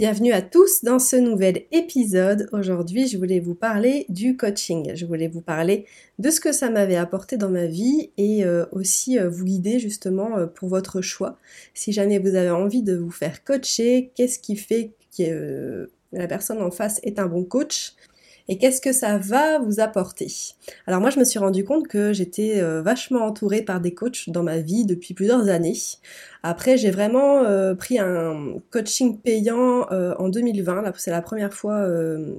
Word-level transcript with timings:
Bienvenue 0.00 0.32
à 0.32 0.40
tous 0.40 0.82
dans 0.82 0.98
ce 0.98 1.16
nouvel 1.16 1.66
épisode. 1.72 2.48
Aujourd'hui, 2.52 3.06
je 3.06 3.18
voulais 3.18 3.38
vous 3.38 3.54
parler 3.54 4.06
du 4.08 4.34
coaching. 4.34 4.92
Je 4.94 5.04
voulais 5.04 5.28
vous 5.28 5.42
parler 5.42 5.84
de 6.18 6.30
ce 6.30 6.40
que 6.40 6.52
ça 6.52 6.70
m'avait 6.70 6.96
apporté 6.96 7.36
dans 7.36 7.50
ma 7.50 7.66
vie 7.66 8.10
et 8.16 8.46
euh, 8.46 8.64
aussi 8.72 9.18
euh, 9.18 9.28
vous 9.28 9.44
guider 9.44 9.78
justement 9.78 10.38
euh, 10.38 10.46
pour 10.46 10.70
votre 10.70 11.02
choix. 11.02 11.36
Si 11.74 11.92
jamais 11.92 12.18
vous 12.18 12.34
avez 12.34 12.48
envie 12.48 12.82
de 12.82 12.96
vous 12.96 13.10
faire 13.10 13.44
coacher, 13.44 14.10
qu'est-ce 14.14 14.38
qui 14.38 14.56
fait 14.56 14.92
que 15.18 15.90
la 16.12 16.26
personne 16.26 16.62
en 16.62 16.70
face 16.70 16.98
est 17.02 17.18
un 17.18 17.26
bon 17.26 17.44
coach? 17.44 17.92
Et 18.50 18.58
qu'est-ce 18.58 18.80
que 18.80 18.92
ça 18.92 19.16
va 19.16 19.60
vous 19.60 19.78
apporter? 19.78 20.26
Alors 20.88 21.00
moi 21.00 21.10
je 21.10 21.20
me 21.20 21.24
suis 21.24 21.38
rendu 21.38 21.64
compte 21.64 21.86
que 21.86 22.12
j'étais 22.12 22.60
euh, 22.60 22.82
vachement 22.82 23.24
entourée 23.24 23.62
par 23.62 23.80
des 23.80 23.94
coachs 23.94 24.28
dans 24.28 24.42
ma 24.42 24.58
vie 24.58 24.84
depuis 24.84 25.14
plusieurs 25.14 25.48
années. 25.48 25.76
Après 26.42 26.76
j'ai 26.76 26.90
vraiment 26.90 27.44
euh, 27.44 27.76
pris 27.76 28.00
un 28.00 28.54
coaching 28.70 29.18
payant 29.18 29.86
euh, 29.92 30.14
en 30.18 30.28
2020, 30.28 30.82
là 30.82 30.92
c'est 30.96 31.12
la 31.12 31.22
première 31.22 31.54
fois, 31.54 31.86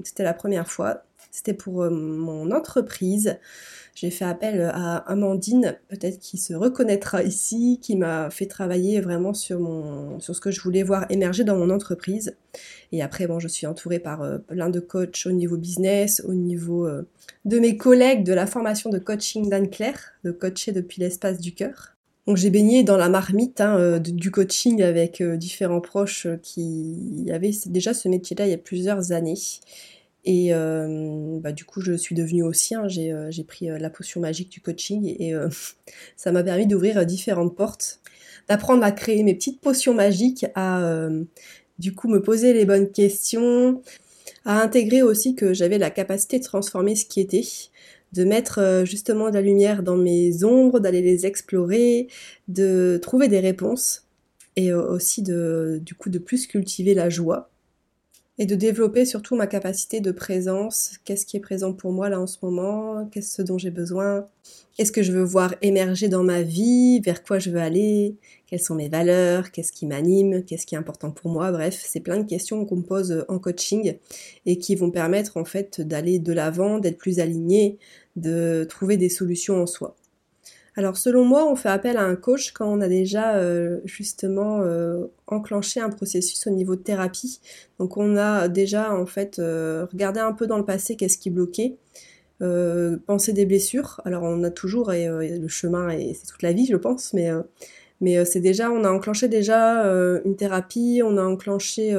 c'était 0.04 0.24
la 0.24 0.34
première 0.34 0.70
fois, 0.70 1.04
c'était 1.32 1.54
pour 1.54 1.90
mon 1.90 2.52
entreprise. 2.52 3.40
J'ai 3.94 4.10
fait 4.10 4.26
appel 4.26 4.62
à 4.74 4.98
Amandine, 4.98 5.78
peut-être 5.90 6.20
qui 6.20 6.38
se 6.38 6.54
reconnaîtra 6.54 7.24
ici, 7.24 7.78
qui 7.82 7.98
m'a 7.98 8.30
fait 8.30 8.46
travailler 8.46 9.02
vraiment 9.02 9.34
sur, 9.34 9.60
mon, 9.60 10.20
sur 10.20 10.34
ce 10.34 10.40
que 10.40 10.50
je 10.50 10.62
voulais 10.62 10.84
voir 10.84 11.06
émerger 11.10 11.44
dans 11.44 11.58
mon 11.58 11.70
entreprise. 11.70 12.36
Et 12.94 13.02
après, 13.02 13.28
bon, 13.28 13.40
je 13.40 13.48
suis 13.48 13.68
entourée 13.68 14.00
par 14.00 14.22
euh, 14.22 14.38
plein 14.38 14.70
de 14.70 14.80
coachs 14.80 15.26
au 15.26 15.32
niveau 15.32 15.58
business, 15.58 16.22
au 16.26 16.34
niveau 16.34 16.88
euh, 16.88 17.08
de 17.46 17.60
mes 17.60 17.76
collègues 17.78 18.24
de 18.24 18.34
la 18.34 18.48
formation 18.48 18.90
de 18.90 18.98
coaching 18.98 19.50
d'Anne-Claire, 19.50 20.14
de 20.24 20.32
coacher 20.32 20.72
depuis 20.72 21.02
l'espace 21.02 21.40
du 21.40 21.54
cœur. 21.54 21.96
Donc 22.28 22.38
j'ai 22.38 22.50
baigné 22.50 22.84
dans 22.84 22.98
la 22.98 23.10
marmite 23.10 23.60
hein, 23.60 23.78
euh, 23.78 24.00
du 24.00 24.32
coaching 24.32 24.82
avec 24.82 25.22
différents 25.24 25.82
proches 25.82 26.28
qui 26.44 27.28
avaient 27.34 27.52
déjà 27.66 27.94
ce 27.94 28.08
métier-là 28.08 28.48
il 28.48 28.52
y 28.52 28.54
a 28.54 28.58
plusieurs 28.58 29.12
années. 29.12 29.38
Et 30.24 30.54
euh, 30.54 31.40
bah, 31.40 31.52
du 31.52 31.66
coup, 31.66 31.82
je 31.82 31.94
suis 31.94 32.14
devenue 32.16 32.44
aussi, 32.44 32.76
hein, 32.76 32.88
j'ai, 32.88 33.12
euh, 33.12 33.32
pris 33.48 33.70
euh, 33.70 33.80
la 33.80 33.90
potion 33.90 34.22
magique 34.22 34.50
du 34.50 34.62
coaching 34.62 35.16
et, 35.20 35.34
ça 36.16 36.32
m'a 36.32 36.44
permis 36.44 36.68
d'ouvrir 36.68 37.06
différentes 37.06 37.56
portes, 37.56 38.00
d'apprendre 38.48 38.84
à 38.84 38.92
créer 38.92 39.24
mes 39.24 39.34
petites 39.34 39.62
potions 39.62 39.94
magiques, 39.94 40.46
à 40.56 41.10
du 41.80 41.96
coup 41.96 42.08
me 42.08 42.22
poser 42.22 42.54
les 42.54 42.66
bonnes 42.66 42.92
questions, 42.92 43.82
à 44.46 44.62
intégrer 44.62 45.02
aussi 45.02 45.34
que 45.36 45.54
j'avais 45.54 45.80
la 45.80 45.90
capacité 45.90 46.38
de 46.38 46.44
transformer 46.44 46.96
ce 46.96 47.06
qui 47.06 47.20
était, 47.20 47.44
de 48.14 48.24
mettre 48.24 48.84
justement 48.86 49.30
de 49.30 49.36
la 49.36 49.42
lumière 49.42 49.82
dans 49.82 49.96
mes 49.96 50.44
ombres, 50.44 50.80
d'aller 50.80 51.02
les 51.02 51.26
explorer, 51.26 52.08
de 52.48 53.00
trouver 53.02 53.30
des 53.30 53.40
réponses 53.40 54.06
et 54.56 54.74
aussi 54.74 55.24
de, 55.24 55.80
du 55.82 55.96
coup 55.96 56.10
de 56.10 56.20
plus 56.20 56.46
cultiver 56.46 56.94
la 56.94 57.10
joie 57.10 57.51
et 58.38 58.46
de 58.46 58.56
développer 58.56 59.06
surtout 59.06 59.36
ma 59.36 59.48
capacité 59.48 60.00
de 60.02 60.12
présence. 60.12 60.94
Qu'est-ce 61.06 61.26
qui 61.26 61.38
est 61.38 61.42
présent 61.42 61.74
pour 61.74 61.92
moi 61.92 62.10
là 62.10 62.20
en 62.20 62.28
ce 62.28 62.38
moment? 62.42 63.08
Qu'est-ce 63.12 63.42
dont 63.42 63.58
j'ai 63.58 63.72
besoin? 63.72 64.26
Qu'est-ce 64.76 64.92
que 64.92 65.04
je 65.04 65.12
veux 65.12 65.24
voir 65.24 65.56
émerger 65.62 66.08
dans 66.08 66.24
ma 66.24 66.42
vie? 66.42 67.02
Vers 67.02 67.24
quoi 67.24 67.40
je 67.40 67.50
veux 67.52 67.60
aller? 67.60 68.16
Quelles 68.48 68.62
sont 68.62 68.76
mes 68.76 68.90
valeurs? 68.90 69.52
Qu'est-ce 69.52 69.72
qui 69.72 69.86
m'anime? 69.86 70.44
Qu'est-ce 70.44 70.66
qui 70.66 70.76
est 70.76 70.78
important 70.78 71.12
pour 71.12 71.32
moi? 71.32 71.52
Bref, 71.52 71.80
c'est 71.86 72.00
plein 72.00 72.18
de 72.18 72.28
questions 72.28 72.66
qu'on 72.66 72.78
me 72.78 72.84
pose 72.84 73.26
en 73.28 73.38
coaching 73.38 73.96
et 74.46 74.58
qui 74.58 74.76
vont 74.76 74.92
permettre 74.92 75.38
en 75.38 75.46
fait 75.46 75.82
d'aller 75.82 76.20
de 76.20 76.34
l'avant, 76.34 76.80
d'être 76.80 76.98
plus 76.98 77.20
aligné, 77.20 77.78
de 78.16 78.66
trouver 78.70 78.98
des 78.98 79.10
solutions 79.10 79.62
en 79.62 79.68
soi. 79.68 79.96
Alors 80.78 80.96
selon 80.96 81.26
moi, 81.26 81.52
on 81.52 81.56
fait 81.56 81.70
appel 81.70 81.98
à 81.98 82.04
un 82.04 82.16
coach 82.16 82.54
quand 82.54 82.66
on 82.66 82.80
a 82.80 82.88
déjà 82.88 83.36
euh, 83.36 83.82
justement 83.84 84.62
euh, 84.62 85.06
enclenché 85.28 85.82
un 85.82 85.90
processus 85.90 86.48
au 86.48 86.50
niveau 86.50 86.76
de 86.76 86.82
thérapie. 86.82 87.42
Donc 87.78 87.98
on 87.98 88.16
a 88.16 88.48
déjà 88.48 88.94
en 88.94 89.06
fait 89.06 89.40
euh, 89.40 89.86
regardé 89.92 90.22
un 90.22 90.32
peu 90.32 90.48
dans 90.48 90.58
le 90.58 90.66
passé 90.66 90.96
qu'est-ce 90.96 91.18
qui 91.18 91.30
bloquait, 91.30 91.78
pensé 93.06 93.34
des 93.34 93.46
blessures. 93.46 94.02
Alors 94.06 94.24
on 94.24 94.44
a 94.44 94.50
toujours 94.50 94.94
et, 94.94 95.08
le 95.08 95.48
chemin 95.48 95.90
et 95.90 96.14
c'est 96.14 96.28
toute 96.28 96.42
la 96.42 96.54
vie 96.54 96.66
je 96.66 96.78
pense, 96.78 97.14
mais 97.14 97.30
mais 98.00 98.26
c'est 98.26 98.40
déjà 98.40 98.72
on 98.72 98.84
a 98.84 98.90
enclenché 98.90 99.28
déjà 99.28 99.84
une 100.26 100.36
thérapie, 100.36 101.02
on 101.06 101.18
a 101.18 101.24
enclenché 101.24 101.96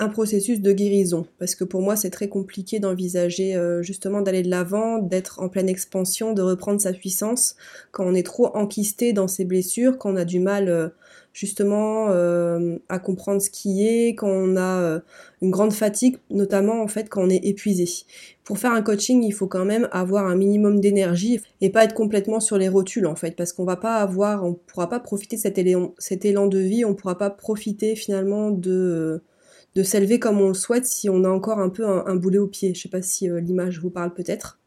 un 0.00 0.08
processus 0.08 0.60
de 0.60 0.72
guérison. 0.72 1.26
Parce 1.38 1.54
que 1.54 1.62
pour 1.62 1.80
moi, 1.80 1.94
c'est 1.94 2.10
très 2.10 2.28
compliqué 2.28 2.80
d'envisager 2.80 3.54
euh, 3.54 3.80
justement 3.82 4.22
d'aller 4.22 4.42
de 4.42 4.50
l'avant, 4.50 4.98
d'être 4.98 5.40
en 5.40 5.48
pleine 5.48 5.68
expansion, 5.68 6.32
de 6.32 6.42
reprendre 6.42 6.80
sa 6.80 6.92
puissance 6.92 7.54
quand 7.92 8.04
on 8.04 8.14
est 8.14 8.26
trop 8.26 8.56
enquisté 8.56 9.12
dans 9.12 9.28
ses 9.28 9.44
blessures, 9.44 9.96
quand 9.98 10.12
on 10.12 10.16
a 10.16 10.24
du 10.24 10.40
mal 10.40 10.68
euh, 10.68 10.88
justement 11.32 12.08
euh, 12.10 12.76
à 12.88 12.98
comprendre 12.98 13.40
ce 13.40 13.50
qui 13.50 13.86
est, 13.86 14.16
quand 14.16 14.28
on 14.28 14.56
a 14.56 15.00
une 15.42 15.50
grande 15.50 15.72
fatigue, 15.72 16.16
notamment 16.30 16.82
en 16.82 16.88
fait 16.88 17.08
quand 17.08 17.22
on 17.22 17.30
est 17.30 17.44
épuisé. 17.44 17.88
Pour 18.44 18.58
faire 18.58 18.72
un 18.72 18.82
coaching, 18.82 19.22
il 19.22 19.32
faut 19.32 19.46
quand 19.46 19.64
même 19.64 19.88
avoir 19.90 20.26
un 20.26 20.36
minimum 20.36 20.80
d'énergie 20.80 21.40
et 21.60 21.70
pas 21.70 21.84
être 21.84 21.94
complètement 21.94 22.40
sur 22.40 22.58
les 22.58 22.68
rotules 22.68 23.06
en 23.06 23.16
fait, 23.16 23.34
parce 23.36 23.52
qu'on 23.52 23.64
va 23.64 23.76
pas 23.76 23.96
avoir, 23.96 24.44
on 24.44 24.54
pourra 24.54 24.88
pas 24.88 25.00
profiter 25.00 25.36
de 25.36 25.40
cet 25.40 25.58
élan, 25.58 25.94
cet 25.98 26.24
élan 26.24 26.46
de 26.46 26.58
vie, 26.58 26.84
on 26.84 26.94
pourra 26.94 27.16
pas 27.16 27.30
profiter 27.30 27.96
finalement 27.96 28.50
de 28.50 29.22
de 29.74 29.82
s'élever 29.82 30.18
comme 30.18 30.40
on 30.40 30.48
le 30.48 30.54
souhaite 30.54 30.86
si 30.86 31.10
on 31.10 31.24
a 31.24 31.28
encore 31.28 31.58
un 31.58 31.68
peu 31.68 31.86
un, 31.86 32.16
boulet 32.16 32.38
au 32.38 32.46
pied. 32.46 32.74
Je 32.74 32.82
sais 32.82 32.88
pas 32.88 33.02
si 33.02 33.28
euh, 33.28 33.40
l'image 33.40 33.80
vous 33.80 33.90
parle 33.90 34.14
peut-être. 34.14 34.58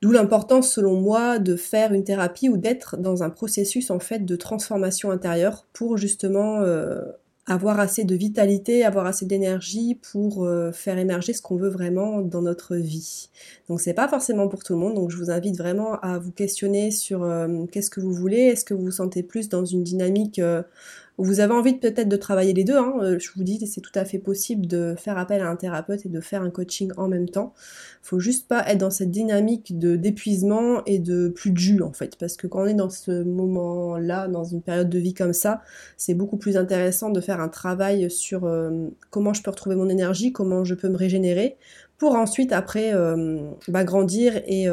D'où 0.00 0.10
l'importance, 0.10 0.70
selon 0.70 1.00
moi, 1.00 1.38
de 1.38 1.56
faire 1.56 1.92
une 1.92 2.04
thérapie 2.04 2.48
ou 2.48 2.56
d'être 2.56 2.96
dans 2.96 3.22
un 3.22 3.30
processus 3.30 3.90
en 3.90 4.00
fait 4.00 4.24
de 4.24 4.36
transformation 4.36 5.10
intérieure 5.10 5.66
pour 5.72 5.96
justement 5.96 6.60
euh, 6.60 7.00
avoir 7.46 7.78
assez 7.78 8.04
de 8.04 8.14
vitalité, 8.14 8.84
avoir 8.84 9.06
assez 9.06 9.24
d'énergie 9.24 9.98
pour 10.12 10.44
euh, 10.44 10.72
faire 10.72 10.98
émerger 10.98 11.32
ce 11.32 11.40
qu'on 11.40 11.56
veut 11.56 11.70
vraiment 11.70 12.20
dans 12.20 12.42
notre 12.42 12.76
vie. 12.76 13.28
Donc 13.68 13.80
c'est 13.80 13.94
pas 13.94 14.08
forcément 14.08 14.48
pour 14.48 14.62
tout 14.62 14.74
le 14.74 14.78
monde, 14.78 14.94
donc 14.94 15.10
je 15.10 15.16
vous 15.16 15.30
invite 15.30 15.56
vraiment 15.56 15.98
à 16.00 16.18
vous 16.18 16.32
questionner 16.32 16.90
sur 16.90 17.26
qu'est-ce 17.70 17.90
que 17.90 18.00
vous 18.00 18.12
voulez, 18.12 18.40
est-ce 18.40 18.64
que 18.64 18.74
vous 18.74 18.84
vous 18.84 18.90
sentez 18.90 19.22
plus 19.22 19.48
dans 19.48 19.64
une 19.64 19.82
dynamique 19.82 20.40
vous 21.16 21.38
avez 21.38 21.52
envie 21.52 21.74
peut-être 21.74 22.08
de 22.08 22.16
travailler 22.16 22.52
les 22.52 22.64
deux, 22.64 22.76
hein, 22.76 22.94
euh, 23.00 23.18
je 23.20 23.30
vous 23.36 23.44
dis, 23.44 23.64
c'est 23.66 23.80
tout 23.80 23.92
à 23.94 24.04
fait 24.04 24.18
possible 24.18 24.66
de 24.66 24.94
faire 24.98 25.16
appel 25.16 25.42
à 25.42 25.48
un 25.48 25.54
thérapeute 25.54 26.04
et 26.04 26.08
de 26.08 26.20
faire 26.20 26.42
un 26.42 26.50
coaching 26.50 26.90
en 26.96 27.06
même 27.06 27.28
temps. 27.28 27.54
Faut 28.02 28.18
juste 28.18 28.48
pas 28.48 28.64
être 28.68 28.78
dans 28.78 28.90
cette 28.90 29.12
dynamique 29.12 29.78
de 29.78 29.94
d'épuisement 29.94 30.84
et 30.86 30.98
de 30.98 31.28
plus 31.28 31.52
de 31.52 31.58
jus 31.58 31.82
en 31.82 31.92
fait, 31.92 32.16
parce 32.16 32.36
que 32.36 32.48
quand 32.48 32.62
on 32.62 32.66
est 32.66 32.74
dans 32.74 32.90
ce 32.90 33.22
moment-là, 33.22 34.26
dans 34.26 34.44
une 34.44 34.60
période 34.60 34.90
de 34.90 34.98
vie 34.98 35.14
comme 35.14 35.32
ça, 35.32 35.62
c'est 35.96 36.14
beaucoup 36.14 36.36
plus 36.36 36.56
intéressant 36.56 37.10
de 37.10 37.20
faire 37.20 37.40
un 37.40 37.48
travail 37.48 38.10
sur 38.10 38.44
euh, 38.44 38.88
comment 39.10 39.32
je 39.32 39.42
peux 39.42 39.50
retrouver 39.50 39.76
mon 39.76 39.88
énergie, 39.88 40.32
comment 40.32 40.64
je 40.64 40.74
peux 40.74 40.88
me 40.88 40.96
régénérer, 40.96 41.56
pour 41.96 42.16
ensuite 42.16 42.52
après 42.52 42.92
euh, 42.92 43.38
bah, 43.68 43.84
grandir 43.84 44.42
et 44.46 44.66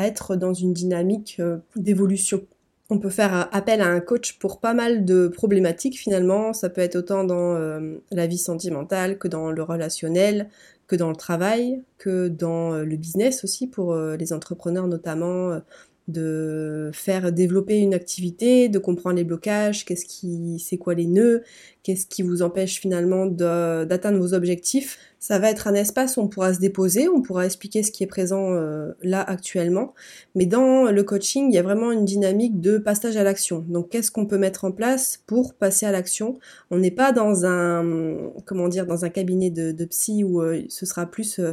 être 0.00 0.36
dans 0.36 0.54
une 0.54 0.72
dynamique 0.72 1.40
d'évolution 1.76 2.44
on 2.90 2.98
peut 2.98 3.10
faire 3.10 3.48
appel 3.52 3.80
à 3.80 3.86
un 3.86 4.00
coach 4.00 4.38
pour 4.38 4.60
pas 4.60 4.74
mal 4.74 5.04
de 5.04 5.28
problématiques 5.28 5.98
finalement. 5.98 6.52
Ça 6.52 6.68
peut 6.68 6.82
être 6.82 6.96
autant 6.96 7.24
dans 7.24 7.54
euh, 7.56 7.96
la 8.10 8.26
vie 8.26 8.38
sentimentale 8.38 9.18
que 9.18 9.28
dans 9.28 9.50
le 9.50 9.62
relationnel, 9.62 10.50
que 10.86 10.96
dans 10.96 11.08
le 11.08 11.16
travail, 11.16 11.82
que 11.98 12.28
dans 12.28 12.74
euh, 12.74 12.84
le 12.84 12.96
business 12.96 13.42
aussi 13.42 13.66
pour 13.66 13.94
euh, 13.94 14.16
les 14.16 14.32
entrepreneurs 14.32 14.86
notamment 14.86 15.60
de 16.08 16.90
faire 16.92 17.32
développer 17.32 17.78
une 17.78 17.94
activité, 17.94 18.68
de 18.68 18.78
comprendre 18.78 19.16
les 19.16 19.24
blocages, 19.24 19.86
qu'est-ce 19.86 20.04
qui, 20.04 20.58
c'est 20.58 20.76
quoi 20.76 20.92
les 20.92 21.06
nœuds, 21.06 21.42
qu'est-ce 21.82 22.06
qui 22.06 22.22
vous 22.22 22.42
empêche 22.42 22.78
finalement 22.78 23.24
d'atteindre 23.24 24.18
vos 24.18 24.34
objectifs. 24.34 24.98
Ça 25.26 25.38
va 25.38 25.48
être 25.48 25.68
un 25.68 25.74
espace 25.74 26.18
où 26.18 26.20
on 26.20 26.28
pourra 26.28 26.52
se 26.52 26.58
déposer, 26.58 27.08
on 27.08 27.22
pourra 27.22 27.46
expliquer 27.46 27.82
ce 27.82 27.90
qui 27.90 28.04
est 28.04 28.06
présent 28.06 28.52
euh, 28.52 28.92
là 29.02 29.22
actuellement. 29.22 29.94
Mais 30.34 30.44
dans 30.44 30.90
le 30.90 31.02
coaching, 31.02 31.50
il 31.50 31.54
y 31.54 31.58
a 31.58 31.62
vraiment 31.62 31.92
une 31.92 32.04
dynamique 32.04 32.60
de 32.60 32.76
passage 32.76 33.16
à 33.16 33.22
l'action. 33.22 33.64
Donc, 33.66 33.88
qu'est-ce 33.88 34.10
qu'on 34.10 34.26
peut 34.26 34.36
mettre 34.36 34.66
en 34.66 34.70
place 34.70 35.22
pour 35.26 35.54
passer 35.54 35.86
à 35.86 35.92
l'action? 35.92 36.38
On 36.70 36.76
n'est 36.76 36.90
pas 36.90 37.12
dans 37.12 37.46
un, 37.46 38.32
comment 38.44 38.68
dire, 38.68 38.84
dans 38.84 39.06
un 39.06 39.08
cabinet 39.08 39.48
de, 39.48 39.84
psy 39.86 40.24
où 40.24 40.42
euh, 40.42 40.62
ce 40.68 40.84
sera 40.84 41.06
plus, 41.06 41.38
euh, 41.38 41.52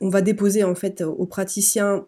on 0.00 0.08
va 0.08 0.22
déposer 0.22 0.64
en 0.64 0.74
fait 0.74 1.02
aux 1.02 1.26
praticiens 1.26 2.06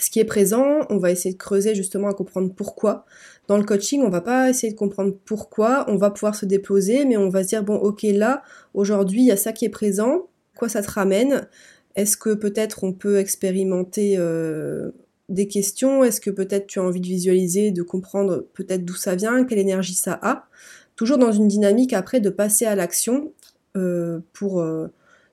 ce 0.00 0.10
qui 0.10 0.18
est 0.18 0.24
présent, 0.24 0.80
on 0.88 0.96
va 0.96 1.10
essayer 1.10 1.32
de 1.32 1.38
creuser 1.38 1.74
justement 1.74 2.08
à 2.08 2.14
comprendre 2.14 2.52
pourquoi. 2.54 3.04
Dans 3.50 3.58
le 3.58 3.64
coaching, 3.64 4.02
on 4.04 4.10
va 4.10 4.20
pas 4.20 4.48
essayer 4.48 4.72
de 4.72 4.78
comprendre 4.78 5.12
pourquoi, 5.24 5.84
on 5.88 5.96
va 5.96 6.12
pouvoir 6.12 6.36
se 6.36 6.46
déposer, 6.46 7.04
mais 7.04 7.16
on 7.16 7.28
va 7.30 7.42
se 7.42 7.48
dire 7.48 7.64
bon, 7.64 7.74
ok, 7.74 8.02
là, 8.04 8.44
aujourd'hui, 8.74 9.22
il 9.22 9.26
y 9.26 9.32
a 9.32 9.36
ça 9.36 9.52
qui 9.52 9.64
est 9.64 9.70
présent, 9.70 10.28
quoi 10.56 10.68
ça 10.68 10.82
te 10.82 10.90
ramène? 10.92 11.48
Est-ce 11.96 12.16
que 12.16 12.32
peut-être 12.32 12.84
on 12.84 12.92
peut 12.92 13.18
expérimenter 13.18 14.14
euh, 14.18 14.92
des 15.28 15.48
questions? 15.48 16.04
Est-ce 16.04 16.20
que 16.20 16.30
peut-être 16.30 16.68
tu 16.68 16.78
as 16.78 16.84
envie 16.84 17.00
de 17.00 17.08
visualiser, 17.08 17.72
de 17.72 17.82
comprendre 17.82 18.46
peut-être 18.54 18.84
d'où 18.84 18.94
ça 18.94 19.16
vient, 19.16 19.42
quelle 19.42 19.58
énergie 19.58 19.94
ça 19.94 20.20
a? 20.22 20.46
Toujours 20.94 21.18
dans 21.18 21.32
une 21.32 21.48
dynamique 21.48 21.92
après 21.92 22.20
de 22.20 22.30
passer 22.30 22.66
à 22.66 22.76
l'action 22.76 23.32
euh, 23.76 24.20
pour 24.32 24.60
euh, 24.60 24.86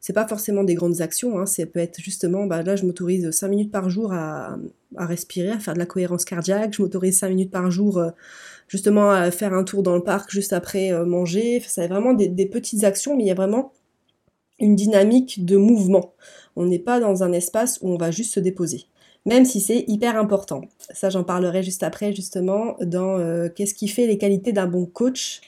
c'est 0.08 0.14
pas 0.14 0.26
forcément 0.26 0.64
des 0.64 0.74
grandes 0.74 1.02
actions, 1.02 1.38
hein, 1.38 1.46
ça 1.46 1.66
peut 1.66 1.82
être 1.82 2.00
justement, 2.00 2.46
bah 2.46 2.64
là 2.64 2.78
je 2.78 2.86
m'autorise 2.86 3.30
5 3.30 3.50
minutes 3.50 3.72
par 3.74 3.90
jour 3.90 4.14
à, 4.14 4.58
respirer, 4.96 5.50
à 5.50 5.60
faire 5.60 5.74
de 5.74 5.80
la 5.80 5.86
cohérence 5.86 6.24
cardiaque, 6.24 6.76
je 6.76 6.82
m'autorise 6.82 7.20
5 7.20 7.28
minutes 7.28 7.52
par 7.52 7.70
jour 7.72 7.98
euh, 7.98 8.12
justement 8.70 9.12
à 9.12 9.32
faire 9.32 9.54
un 9.54 9.66
tour 9.66 9.84
dans 9.84 9.96
le 9.96 10.04
parc 10.04 10.32
juste 10.32 10.54
après 10.54 10.94
euh, 10.94 11.04
manger, 11.04 11.60
ça 11.60 11.82
c'est 11.82 11.88
vraiment 11.90 12.14
des, 12.14 12.46
petites 12.46 12.86
actions, 12.86 13.18
mais 13.18 13.24
il 13.24 13.28
y 13.28 13.32
a 13.32 13.34
vraiment 13.34 13.74
une 14.60 14.78
dynamique 14.78 15.44
de 15.44 15.58
mouvement. 15.58 16.14
On 16.56 16.66
n'est 16.66 16.80
pas 16.80 17.02
dans 17.02 17.24
un 17.24 17.34
espace 17.34 17.80
où 17.82 17.90
on 17.90 17.98
va 17.98 18.10
juste 18.10 18.34
se 18.34 18.40
déposer 18.40 18.86
même 19.26 19.44
si 19.44 19.60
c'est 19.60 19.84
hyper 19.90 20.16
important. 20.16 20.62
Ça, 20.94 21.10
j'en 21.10 21.26
parlerai 21.26 21.62
juste 21.62 21.84
après, 21.84 22.14
justement, 22.14 22.78
dans 22.80 23.20
euh, 23.20 23.50
qu'est-ce 23.54 23.74
qui 23.74 23.90
fait 23.90 24.08
les 24.08 24.18
qualités 24.18 24.54
d'un 24.54 24.68
bon 24.68 24.86
coach. 24.86 25.42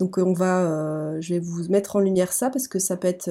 Donc, 0.00 0.18
on 0.18 0.32
va, 0.32 1.20
je 1.20 1.34
vais 1.34 1.38
vous 1.38 1.68
mettre 1.68 1.94
en 1.94 2.00
lumière 2.00 2.32
ça 2.32 2.50
parce 2.50 2.66
que 2.66 2.80
ça 2.80 2.96
peut 2.96 3.06
être 3.06 3.30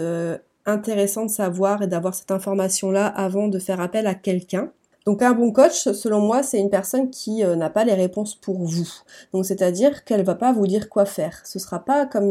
intéressant 0.66 1.26
de 1.26 1.32
savoir 1.32 1.82
et 1.82 1.88
d'avoir 1.88 2.14
cette 2.14 2.32
information-là 2.32 3.08
avant 3.08 3.48
de 3.48 3.60
faire 3.60 3.82
appel 3.82 4.08
à 4.08 4.16
quelqu'un. 4.16 4.72
Donc 5.06 5.24
un 5.24 5.34
bon 5.34 5.52
coach, 5.52 5.92
selon 5.94 6.20
moi, 6.20 6.44
c'est 6.44 6.60
une 6.60 6.70
personne 6.70 7.10
qui 7.10 7.44
euh, 7.44 7.56
n'a 7.56 7.70
pas 7.70 7.84
les 7.84 7.96
réponses 7.96 8.36
pour 8.36 8.60
vous. 8.60 8.88
Donc 9.34 9.46
c'est-à-dire 9.46 10.04
qu'elle 10.04 10.24
va 10.24 10.36
pas 10.36 10.54
vous 10.54 10.68
dire 10.68 10.90
quoi 10.90 11.06
faire. 11.06 11.42
Ce 11.46 11.58
sera 11.58 11.80
pas 11.80 12.06
comme 12.06 12.30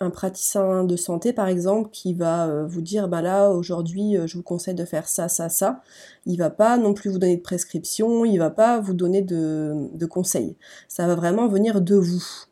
un 0.00 0.10
praticien 0.10 0.84
de 0.84 0.96
santé 0.96 1.32
par 1.32 1.48
exemple 1.48 1.90
qui 1.90 2.14
va 2.14 2.46
euh, 2.46 2.66
vous 2.66 2.80
dire 2.80 3.08
bah 3.08 3.20
là 3.20 3.50
aujourd'hui 3.50 4.16
euh, 4.16 4.26
je 4.26 4.38
vous 4.38 4.42
conseille 4.42 4.74
de 4.74 4.84
faire 4.84 5.08
ça 5.08 5.28
ça 5.28 5.48
ça. 5.48 5.82
Il 6.24 6.38
va 6.38 6.50
pas 6.50 6.78
non 6.78 6.94
plus 6.94 7.10
vous 7.10 7.18
donner 7.18 7.36
de 7.36 7.42
prescription, 7.42 8.24
il 8.24 8.38
va 8.38 8.50
pas 8.50 8.80
vous 8.80 8.94
donner 8.94 9.20
de, 9.20 9.90
de 9.92 10.06
conseils. 10.06 10.56
Ça 10.88 11.06
va 11.06 11.16
vraiment 11.16 11.48
venir 11.48 11.80
de 11.82 11.96
vous 11.96 12.46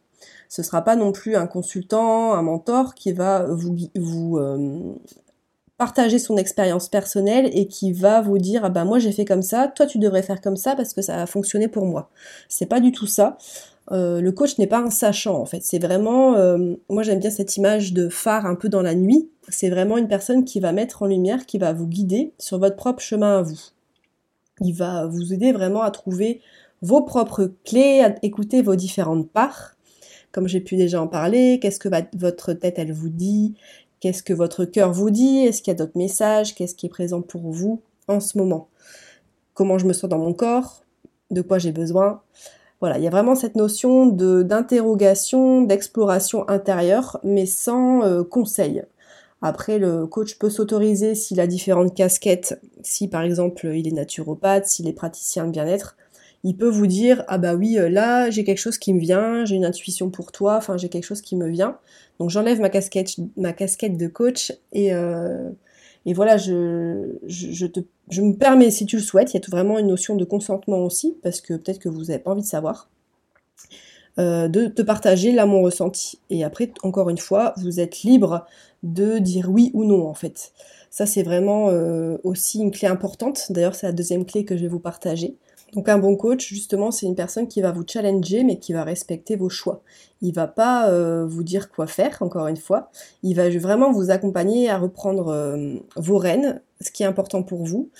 ce 0.52 0.62
sera 0.62 0.82
pas 0.82 0.96
non 0.96 1.12
plus 1.12 1.34
un 1.34 1.46
consultant, 1.46 2.34
un 2.34 2.42
mentor 2.42 2.94
qui 2.94 3.14
va 3.14 3.46
vous, 3.48 4.36
euh, 4.36 4.92
partager 5.78 6.18
son 6.18 6.36
expérience 6.36 6.90
personnelle 6.90 7.48
et 7.54 7.68
qui 7.68 7.94
va 7.94 8.20
vous 8.20 8.36
dire 8.36 8.60
ah 8.62 8.68
bah 8.68 8.84
moi 8.84 8.98
j'ai 8.98 9.12
fait 9.12 9.24
comme 9.24 9.40
ça, 9.40 9.68
toi 9.68 9.86
tu 9.86 9.96
devrais 9.96 10.22
faire 10.22 10.42
comme 10.42 10.58
ça 10.58 10.76
parce 10.76 10.92
que 10.92 11.00
ça 11.00 11.22
a 11.22 11.24
fonctionné 11.24 11.68
pour 11.68 11.86
moi. 11.86 12.10
C'est 12.50 12.66
pas 12.66 12.80
du 12.80 12.92
tout 12.92 13.06
ça. 13.06 13.38
Euh, 13.92 14.20
le 14.20 14.30
coach 14.30 14.58
n'est 14.58 14.66
pas 14.66 14.80
un 14.80 14.90
sachant 14.90 15.40
en 15.40 15.46
fait. 15.46 15.62
C'est 15.62 15.78
vraiment, 15.78 16.34
euh, 16.34 16.74
moi 16.90 17.02
j'aime 17.02 17.18
bien 17.18 17.30
cette 17.30 17.56
image 17.56 17.94
de 17.94 18.10
phare 18.10 18.44
un 18.44 18.54
peu 18.54 18.68
dans 18.68 18.82
la 18.82 18.94
nuit. 18.94 19.30
C'est 19.48 19.70
vraiment 19.70 19.96
une 19.96 20.06
personne 20.06 20.44
qui 20.44 20.60
va 20.60 20.72
mettre 20.72 21.00
en 21.00 21.06
lumière, 21.06 21.46
qui 21.46 21.56
va 21.56 21.72
vous 21.72 21.86
guider 21.86 22.34
sur 22.38 22.58
votre 22.58 22.76
propre 22.76 23.00
chemin 23.00 23.38
à 23.38 23.42
vous. 23.42 23.58
Il 24.60 24.74
va 24.74 25.06
vous 25.06 25.32
aider 25.32 25.52
vraiment 25.52 25.80
à 25.80 25.90
trouver 25.90 26.42
vos 26.82 27.00
propres 27.00 27.54
clés, 27.64 28.02
à 28.02 28.14
écouter 28.22 28.60
vos 28.60 28.76
différentes 28.76 29.30
parts 29.30 29.76
comme 30.32 30.48
j'ai 30.48 30.60
pu 30.60 30.76
déjà 30.76 31.00
en 31.00 31.06
parler, 31.06 31.58
qu'est-ce 31.60 31.78
que 31.78 31.88
votre 32.16 32.52
tête 32.54 32.78
elle 32.78 32.92
vous 32.92 33.10
dit, 33.10 33.54
qu'est-ce 34.00 34.22
que 34.22 34.32
votre 34.32 34.64
cœur 34.64 34.92
vous 34.92 35.10
dit, 35.10 35.38
est-ce 35.40 35.62
qu'il 35.62 35.70
y 35.70 35.76
a 35.76 35.78
d'autres 35.78 35.96
messages, 35.96 36.54
qu'est-ce 36.54 36.74
qui 36.74 36.86
est 36.86 36.90
présent 36.90 37.22
pour 37.22 37.50
vous 37.50 37.80
en 38.08 38.18
ce 38.18 38.36
moment, 38.36 38.68
comment 39.54 39.78
je 39.78 39.86
me 39.86 39.92
sens 39.92 40.10
dans 40.10 40.18
mon 40.18 40.34
corps, 40.34 40.82
de 41.30 41.40
quoi 41.40 41.58
j'ai 41.58 41.72
besoin? 41.72 42.20
Voilà, 42.80 42.98
il 42.98 43.04
y 43.04 43.06
a 43.06 43.10
vraiment 43.10 43.36
cette 43.36 43.54
notion 43.54 44.06
d'interrogation, 44.06 45.62
d'exploration 45.62 46.48
intérieure, 46.48 47.20
mais 47.22 47.46
sans 47.46 48.02
euh, 48.02 48.24
conseil. 48.24 48.82
Après, 49.40 49.78
le 49.78 50.06
coach 50.06 50.36
peut 50.38 50.50
s'autoriser 50.50 51.14
s'il 51.14 51.38
a 51.38 51.46
différentes 51.46 51.94
casquettes, 51.94 52.60
si 52.82 53.06
par 53.06 53.22
exemple 53.22 53.66
il 53.66 53.86
est 53.86 53.92
naturopathe, 53.92 54.66
s'il 54.66 54.88
est 54.88 54.92
praticien 54.92 55.46
de 55.46 55.50
bien-être, 55.50 55.96
il 56.44 56.56
peut 56.56 56.68
vous 56.68 56.86
dire 56.86 57.24
ah 57.28 57.38
bah 57.38 57.54
oui 57.54 57.78
euh, 57.78 57.88
là 57.88 58.30
j'ai 58.30 58.44
quelque 58.44 58.58
chose 58.58 58.78
qui 58.78 58.92
me 58.92 59.00
vient, 59.00 59.44
j'ai 59.44 59.54
une 59.54 59.64
intuition 59.64 60.10
pour 60.10 60.32
toi, 60.32 60.56
enfin 60.56 60.76
j'ai 60.76 60.88
quelque 60.88 61.04
chose 61.04 61.22
qui 61.22 61.36
me 61.36 61.48
vient. 61.48 61.78
Donc 62.18 62.30
j'enlève 62.30 62.60
ma 62.60 62.68
casquette 62.68 63.14
ma 63.36 63.52
casquette 63.52 63.96
de 63.96 64.08
coach 64.08 64.52
et 64.72 64.92
euh, 64.92 65.50
voilà 66.06 66.36
je, 66.36 67.66
te 67.66 67.80
je 68.10 68.22
me 68.22 68.34
permets 68.34 68.70
si 68.70 68.86
tu 68.86 68.96
le 68.96 69.02
souhaites, 69.02 69.32
il 69.34 69.40
y 69.40 69.40
a 69.40 69.50
vraiment 69.50 69.78
une 69.78 69.86
notion 69.86 70.16
de 70.16 70.24
consentement 70.24 70.84
aussi 70.84 71.16
parce 71.22 71.40
que 71.40 71.54
peut-être 71.54 71.78
que 71.78 71.88
vous 71.88 72.04
n'avez 72.06 72.18
pas 72.18 72.32
envie 72.32 72.42
de 72.42 72.46
savoir. 72.46 72.88
Euh, 74.18 74.46
de 74.46 74.66
te 74.66 74.82
partager 74.82 75.32
là 75.32 75.46
mon 75.46 75.62
ressenti. 75.62 76.18
Et 76.28 76.44
après, 76.44 76.70
encore 76.82 77.08
une 77.08 77.16
fois, 77.16 77.54
vous 77.56 77.80
êtes 77.80 78.02
libre 78.02 78.44
de 78.82 79.16
dire 79.16 79.48
oui 79.48 79.70
ou 79.72 79.84
non 79.84 80.06
en 80.06 80.12
fait. 80.12 80.52
Ça 80.90 81.06
c'est 81.06 81.22
vraiment 81.22 81.70
aussi 82.24 82.60
une 82.60 82.72
clé 82.72 82.88
importante. 82.88 83.50
D'ailleurs, 83.50 83.74
c'est 83.74 83.86
la 83.86 83.92
deuxième 83.92 84.26
clé 84.26 84.44
que 84.44 84.56
je 84.56 84.62
vais 84.62 84.68
vous 84.68 84.80
partager. 84.80 85.36
Donc 85.72 85.88
un 85.88 85.98
bon 85.98 86.16
coach, 86.16 86.48
justement, 86.48 86.90
c'est 86.90 87.06
une 87.06 87.14
personne 87.14 87.48
qui 87.48 87.62
va 87.62 87.72
vous 87.72 87.84
challenger, 87.86 88.44
mais 88.44 88.58
qui 88.58 88.74
va 88.74 88.84
respecter 88.84 89.36
vos 89.36 89.48
choix. 89.48 89.82
Il 90.20 90.34
va 90.34 90.46
pas 90.46 90.90
euh, 90.90 91.26
vous 91.26 91.42
dire 91.42 91.70
quoi 91.70 91.86
faire, 91.86 92.18
encore 92.20 92.46
une 92.46 92.58
fois. 92.58 92.90
Il 93.22 93.36
va 93.36 93.48
vraiment 93.58 93.90
vous 93.90 94.10
accompagner 94.10 94.68
à 94.68 94.76
reprendre 94.76 95.28
euh, 95.28 95.76
vos 95.96 96.18
rênes, 96.18 96.60
ce 96.82 96.90
qui 96.90 97.04
est 97.04 97.06
important 97.06 97.42
pour 97.42 97.64
vous. 97.64 97.90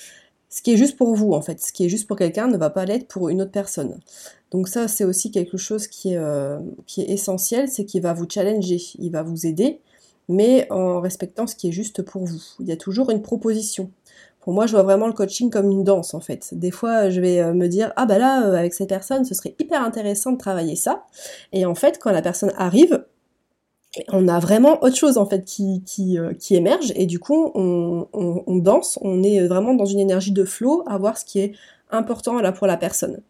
Ce 0.50 0.60
qui 0.60 0.72
est 0.72 0.76
juste 0.76 0.98
pour 0.98 1.14
vous, 1.14 1.32
en 1.32 1.40
fait. 1.40 1.62
Ce 1.62 1.72
qui 1.72 1.86
est 1.86 1.88
juste 1.88 2.06
pour 2.06 2.19
quelqu'un 2.19 2.46
ne 2.46 2.58
va 2.58 2.69
pas 2.69 2.84
l'être 2.84 3.08
pour 3.08 3.30
une 3.30 3.40
autre 3.40 3.52
personne. 3.52 3.98
Donc 4.50 4.68
ça, 4.68 4.86
c'est 4.86 5.04
aussi 5.04 5.30
quelque 5.30 5.56
chose 5.56 5.86
qui 5.86 6.12
est, 6.12 6.18
euh, 6.18 6.58
qui 6.86 7.00
est 7.00 7.08
essentiel, 7.08 7.68
c'est 7.68 7.86
qu'il 7.86 8.02
va 8.02 8.12
vous 8.12 8.26
challenger, 8.28 8.78
il 8.98 9.10
va 9.10 9.22
vous 9.22 9.46
aider, 9.46 9.80
mais 10.28 10.70
en 10.70 11.00
respectant 11.00 11.46
ce 11.46 11.56
qui 11.56 11.68
est 11.68 11.72
juste 11.72 12.02
pour 12.02 12.26
vous. 12.26 12.42
Il 12.60 12.66
y 12.66 12.72
a 12.72 12.76
toujours 12.76 13.10
une 13.10 13.22
proposition. 13.22 13.90
Pour 14.42 14.52
moi, 14.52 14.66
je 14.66 14.72
vois 14.72 14.82
vraiment 14.82 15.06
le 15.06 15.12
coaching 15.12 15.50
comme 15.50 15.70
une 15.70 15.84
danse 15.84 16.14
en 16.14 16.20
fait. 16.20 16.48
Des 16.52 16.72
fois, 16.72 17.10
je 17.10 17.20
vais 17.20 17.40
euh, 17.40 17.54
me 17.54 17.68
dire 17.68 17.92
ah 17.94 18.06
bah 18.06 18.18
là 18.18 18.44
euh, 18.44 18.54
avec 18.56 18.74
cette 18.74 18.88
personne, 18.88 19.24
ce 19.24 19.34
serait 19.34 19.54
hyper 19.60 19.82
intéressant 19.82 20.32
de 20.32 20.36
travailler 20.36 20.74
ça. 20.74 21.04
Et 21.52 21.64
en 21.64 21.76
fait, 21.76 21.98
quand 22.00 22.10
la 22.10 22.22
personne 22.22 22.52
arrive, 22.56 23.04
on 24.08 24.26
a 24.26 24.40
vraiment 24.40 24.82
autre 24.82 24.96
chose 24.96 25.16
en 25.16 25.26
fait 25.26 25.44
qui, 25.44 25.84
qui, 25.84 26.18
euh, 26.18 26.32
qui 26.34 26.56
émerge 26.56 26.92
et 26.96 27.04
du 27.04 27.18
coup 27.18 27.52
on, 27.54 28.08
on, 28.14 28.56
danse, 28.56 28.98
on 29.02 29.22
est 29.22 29.46
vraiment 29.46 29.74
dans 29.74 29.84
une 29.84 30.00
énergie 30.00 30.32
de 30.32 30.46
flow 30.46 30.82
à 30.86 30.96
voir 30.96 31.18
ce 31.18 31.26
qui 31.26 31.40
est 31.40 31.52
important 31.90 32.40
là 32.40 32.52
pour 32.52 32.66
la 32.66 32.78
personne. 32.78 33.20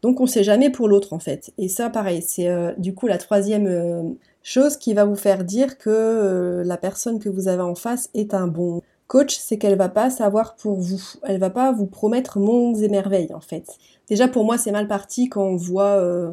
Donc 0.00 0.20
on 0.20 0.26
sait 0.26 0.42
jamais 0.42 0.70
pour 0.70 0.88
l'autre 0.88 1.12
en 1.12 1.18
fait. 1.18 1.52
Et 1.58 1.68
ça 1.68 1.90
pareil, 1.90 2.22
c'est 2.22 2.48
du 2.78 2.94
coup 2.94 3.06
la 3.06 3.18
troisième 3.18 4.16
chose 4.42 4.78
qui 4.78 4.94
va 4.94 5.04
vous 5.04 5.16
faire 5.16 5.44
dire 5.44 5.76
que 5.76 6.62
la 6.64 6.78
personne 6.78 7.18
que 7.18 7.28
vous 7.28 7.46
avez 7.46 7.62
en 7.62 7.74
face 7.74 8.08
est 8.14 8.32
un 8.32 8.46
bon 8.46 8.80
Coach, 9.06 9.36
c'est 9.38 9.56
qu'elle 9.56 9.76
va 9.76 9.88
pas 9.88 10.10
savoir 10.10 10.56
pour 10.56 10.80
vous. 10.80 11.00
Elle 11.22 11.38
va 11.38 11.50
pas 11.50 11.70
vous 11.72 11.86
promettre 11.86 12.40
mondes 12.40 12.80
et 12.82 12.88
merveilles, 12.88 13.32
en 13.32 13.40
fait. 13.40 13.78
Déjà, 14.08 14.26
pour 14.26 14.44
moi, 14.44 14.58
c'est 14.58 14.72
mal 14.72 14.88
parti 14.88 15.28
quand 15.28 15.44
on 15.44 15.56
voit 15.56 16.00
euh, 16.00 16.32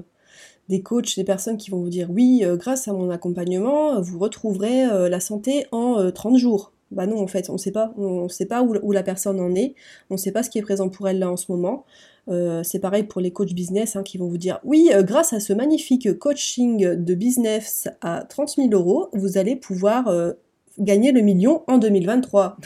des 0.70 0.82
coachs, 0.82 1.16
des 1.16 1.24
personnes 1.24 1.58
qui 1.58 1.70
vont 1.70 1.82
vous 1.82 1.90
dire 1.90 2.10
oui, 2.10 2.42
euh, 2.44 2.58
grâce 2.58 2.88
à 2.88 2.94
mon 2.94 3.12
accompagnement, 3.12 4.02
vous 4.02 4.18
retrouverez 4.18 4.86
euh, 4.86 5.08
la 5.08 5.20
santé 5.20 5.68
en 5.72 6.12
30 6.12 6.38
jours. 6.38 6.72
Bah 6.90 7.06
non, 7.08 7.20
en 7.22 7.28
fait, 7.28 7.50
on 7.50 7.58
sait 7.58 7.72
pas. 7.72 7.94
On 7.98 8.28
sait 8.28 8.46
pas 8.48 8.64
où, 8.64 8.92
la 8.92 9.04
personne 9.04 9.40
en 9.40 9.54
est. 9.54 9.76
On 10.10 10.18
sait 10.18 10.32
pas 10.32 10.42
ce 10.42 10.50
qui 10.50 10.58
est 10.58 10.64
présent 10.64 10.90
pour 10.90 11.08
elle 11.08 11.20
là 11.20 11.30
en 11.30 11.38
ce 11.38 11.52
moment. 11.52 11.86
c'est 12.64 12.80
pareil 12.80 13.04
pour 13.04 13.22
les 13.22 13.32
coachs 13.32 13.54
business 13.54 13.96
hein, 13.96 14.04
qui 14.04 14.18
vont 14.18 14.28
vous 14.28 14.38
dire 14.38 14.60
oui, 14.64 14.92
grâce 15.00 15.34
à 15.34 15.40
ce 15.40 15.54
magnifique 15.54 16.18
coaching 16.20 16.96
de 16.96 17.14
business 17.16 17.88
à 18.02 18.24
30 18.24 18.56
000 18.58 18.70
euros, 18.74 19.10
vous 19.14 19.38
allez 19.40 19.56
pouvoir 19.56 20.08
gagner 20.80 21.12
le 21.12 21.22
million 21.22 21.64
en 21.68 21.78
2023. 21.78 22.58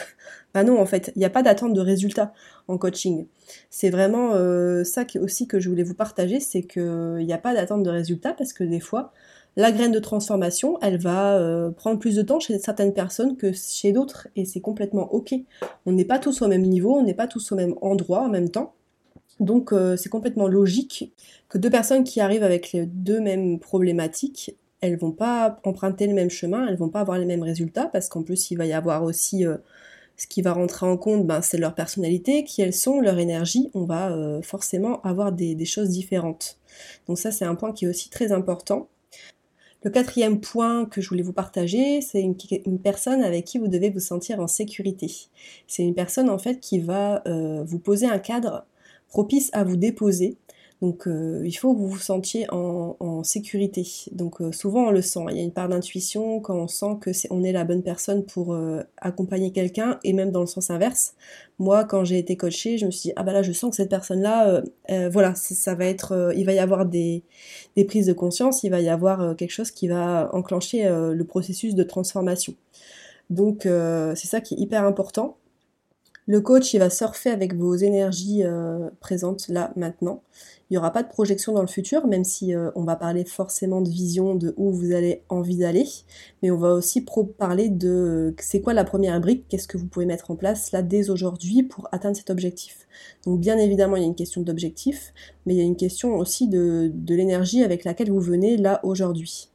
bah 0.53 0.63
non, 0.65 0.79
en 0.79 0.85
fait, 0.85 1.11
il 1.15 1.19
n'y 1.19 1.25
a 1.25 1.29
pas 1.29 1.43
d'attente 1.43 1.73
de 1.73 1.81
résultat 1.81 2.33
en 2.67 2.77
coaching. 2.77 3.27
C'est 3.69 3.89
vraiment 3.89 4.33
euh, 4.33 4.83
ça 4.83 5.05
aussi 5.21 5.47
que 5.47 5.59
je 5.59 5.69
voulais 5.69 5.83
vous 5.83 5.93
partager, 5.93 6.39
c'est 6.39 6.63
qu'il 6.63 7.25
n'y 7.25 7.33
a 7.33 7.37
pas 7.37 7.53
d'attente 7.53 7.83
de 7.83 7.89
résultat 7.89 8.33
parce 8.33 8.53
que 8.53 8.63
des 8.63 8.79
fois, 8.79 9.13
la 9.55 9.71
graine 9.71 9.91
de 9.91 9.99
transformation, 9.99 10.77
elle 10.81 10.99
va 10.99 11.37
euh, 11.37 11.71
prendre 11.71 11.97
plus 11.99 12.15
de 12.15 12.21
temps 12.21 12.39
chez 12.39 12.59
certaines 12.59 12.93
personnes 12.93 13.37
que 13.37 13.51
chez 13.53 13.91
d'autres 13.91 14.27
et 14.35 14.45
c'est 14.45 14.61
complètement 14.61 15.11
ok. 15.13 15.33
On 15.85 15.93
n'est 15.93 16.05
pas 16.05 16.19
tous 16.19 16.41
au 16.41 16.47
même 16.47 16.61
niveau, 16.61 16.95
on 16.95 17.03
n'est 17.03 17.15
pas 17.15 17.27
tous 17.27 17.51
au 17.51 17.55
même 17.55 17.73
endroit 17.81 18.21
en 18.21 18.29
même 18.29 18.49
temps. 18.49 18.73
Donc 19.39 19.73
euh, 19.73 19.95
c'est 19.97 20.09
complètement 20.09 20.47
logique 20.47 21.11
que 21.49 21.57
deux 21.57 21.69
personnes 21.69 22.03
qui 22.03 22.21
arrivent 22.21 22.43
avec 22.43 22.71
les 22.71 22.85
deux 22.85 23.19
mêmes 23.19 23.59
problématiques 23.59 24.55
elles 24.81 24.97
vont 24.97 25.11
pas 25.11 25.59
emprunter 25.63 26.07
le 26.07 26.13
même 26.13 26.29
chemin, 26.29 26.67
elles 26.67 26.77
vont 26.77 26.89
pas 26.89 27.01
avoir 27.01 27.17
les 27.17 27.25
mêmes 27.25 27.43
résultats 27.43 27.87
parce 27.87 28.09
qu'en 28.09 28.23
plus 28.23 28.51
il 28.51 28.57
va 28.57 28.65
y 28.65 28.73
avoir 28.73 29.03
aussi 29.03 29.45
euh, 29.45 29.57
ce 30.17 30.27
qui 30.27 30.41
va 30.41 30.53
rentrer 30.53 30.85
en 30.85 30.97
compte, 30.97 31.25
ben, 31.25 31.41
c'est 31.41 31.57
leur 31.57 31.75
personnalité, 31.75 32.43
qui 32.43 32.61
elles 32.61 32.73
sont, 32.73 32.99
leur 33.01 33.19
énergie, 33.19 33.69
on 33.75 33.85
va 33.85 34.11
euh, 34.11 34.41
forcément 34.41 35.01
avoir 35.01 35.31
des, 35.31 35.65
choses 35.65 35.89
différentes. 35.89 36.57
Donc 37.07 37.19
ça 37.19 37.31
c'est 37.31 37.45
un 37.45 37.55
point 37.55 37.71
qui 37.71 37.85
est 37.85 37.87
aussi 37.87 38.09
très 38.09 38.31
important. 38.31 38.89
Le 39.83 39.91
quatrième 39.91 40.41
point 40.41 40.85
que 40.85 41.01
je 41.01 41.09
voulais 41.09 41.21
vous 41.21 41.33
partager, 41.33 42.01
c'est 42.01 42.21
une, 42.21 42.79
personne 42.79 43.21
avec 43.21 43.45
qui 43.45 43.59
vous 43.59 43.67
devez 43.67 43.91
vous 43.91 43.99
sentir 43.99 44.39
en 44.39 44.47
sécurité. 44.47 45.11
C'est 45.67 45.83
une 45.83 45.93
personne 45.93 46.29
en 46.29 46.39
fait 46.39 46.59
qui 46.59 46.79
va 46.79 47.21
euh, 47.27 47.63
vous 47.63 47.79
poser 47.79 48.07
un 48.07 48.17
cadre 48.17 48.65
propice 49.07 49.49
à 49.53 49.63
vous 49.63 49.77
déposer. 49.77 50.37
Donc 50.81 51.07
euh, 51.07 51.41
il 51.43 51.53
faut 51.53 51.73
que 51.73 51.79
vous 51.79 51.87
vous 51.87 51.97
sentiez 51.97 52.45
en, 52.51 53.23
sécurité. 53.23 53.85
Donc 54.11 54.41
euh, 54.41 54.51
souvent 54.51 54.87
on 54.87 54.91
le 54.91 55.01
sent, 55.01 55.21
il 55.31 55.37
y 55.37 55.39
a 55.39 55.43
une 55.43 55.51
part 55.51 55.67
d'intuition 55.67 56.39
quand 56.39 56.55
on 56.55 56.67
sent 56.67 56.97
que 57.01 57.09
est, 57.09 57.27
on 57.31 57.43
est 57.43 57.51
la 57.51 57.63
bonne 57.63 57.81
personne 57.81 58.23
pour 58.25 58.53
euh, 58.53 58.83
accompagner 58.97 59.51
quelqu'un 59.51 59.99
et 60.03 60.13
même 60.13 60.31
dans 60.31 60.41
le 60.41 60.45
sens 60.45 60.69
inverse. 60.69 61.15
Moi 61.57 61.83
quand 61.83 62.03
j'ai 62.03 62.19
été 62.19 62.37
coachée, 62.37 62.77
je 62.77 62.85
me 62.85 62.91
suis 62.91 63.09
dit 63.09 63.13
ah 63.15 63.23
bah 63.23 63.33
là 63.33 63.41
je 63.41 63.51
sens 63.51 63.71
que 63.71 63.75
cette 63.75 63.89
personne 63.89 64.21
là, 64.21 64.61
voilà 65.09 65.33
ça, 65.35 65.73
va 65.73 65.85
être, 65.85 66.33
il 66.37 66.45
va 66.45 66.53
y 66.53 66.59
avoir 66.59 66.85
des, 66.85 67.23
des, 67.75 67.83
prises 67.83 68.05
de 68.05 68.13
conscience, 68.13 68.63
il 68.63 68.69
va 68.69 68.79
y 68.79 68.89
avoir 68.89 69.35
quelque 69.35 69.51
chose 69.51 69.71
qui 69.71 69.87
va 69.87 70.29
enclencher 70.33 70.87
le 70.87 71.23
processus 71.23 71.73
de 71.73 71.83
transformation. 71.83 72.53
Donc 73.31 73.63
c'est 73.63 74.27
ça 74.27 74.41
qui 74.41 74.53
est 74.53 74.57
hyper 74.59 74.83
important. 74.83 75.37
Le 76.27 76.41
coach, 76.41 76.73
il 76.73 76.79
va 76.79 76.89
surfer 76.89 77.29
avec 77.29 77.55
vos 77.55 77.75
énergies 77.75 78.43
présentes 78.99 79.47
là, 79.47 79.71
maintenant. 79.75 80.21
Il 80.69 80.73
n'y 80.73 80.77
aura 80.77 80.91
pas 80.91 81.01
de 81.01 81.07
projection 81.07 81.53
dans 81.53 81.61
le 81.61 81.67
futur, 81.67 82.07
même 82.07 82.25
si 82.25 82.53
euh, 82.53 82.71
on 82.75 82.83
va 82.83 82.97
parler 82.97 83.23
forcément 83.23 83.81
de 83.81 83.89
vision, 83.89 84.35
de 84.35 84.53
où 84.57 84.69
vous 84.71 84.91
allez 84.91 85.23
envie 85.29 85.55
d'aller, 85.55 85.85
mais 86.43 86.51
on 86.51 86.57
va 86.57 86.73
aussi 86.73 87.05
parler 87.37 87.69
de 87.69 87.89
euh, 87.89 88.35
c'est 88.39 88.59
quoi 88.59 88.73
la 88.73 88.83
première 88.83 89.19
brique, 89.21 89.45
qu'est-ce 89.47 89.67
que 89.67 89.77
vous 89.77 89.85
pouvez 89.85 90.05
mettre 90.05 90.29
en 90.29 90.35
place 90.35 90.73
là 90.73 90.81
dès 90.81 91.09
aujourd'hui 91.09 91.63
pour 91.63 91.87
atteindre 91.93 92.17
cet 92.17 92.29
objectif. 92.29 92.85
Donc 93.25 93.39
bien 93.39 93.57
évidemment, 93.57 93.95
il 93.95 94.01
y 94.01 94.05
a 94.05 94.07
une 94.07 94.15
question 94.15 94.41
d'objectif, 94.41 95.13
mais 95.45 95.53
il 95.53 95.57
y 95.57 95.61
a 95.61 95.65
une 95.65 95.77
question 95.77 96.17
aussi 96.17 96.49
de, 96.49 96.91
de 96.93 97.15
l'énergie 97.15 97.63
avec 97.63 97.85
laquelle 97.85 98.11
vous 98.11 98.19
venez 98.19 98.57
là 98.57 98.81
aujourd'hui. 98.83 99.49